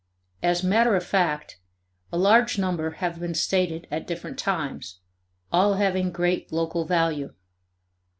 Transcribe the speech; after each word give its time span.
As 0.41 0.63
matter 0.63 0.95
of 0.95 1.05
fact, 1.05 1.59
a 2.11 2.17
large 2.17 2.57
number 2.57 2.89
have 3.05 3.19
been 3.19 3.35
stated 3.35 3.85
at 3.91 4.07
different 4.07 4.39
times, 4.39 4.99
all 5.51 5.75
having 5.75 6.09
great 6.11 6.51
local 6.51 6.85
value. 6.85 7.35